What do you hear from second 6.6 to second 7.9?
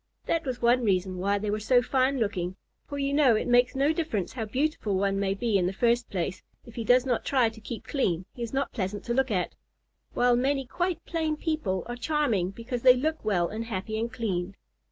if he does not try to keep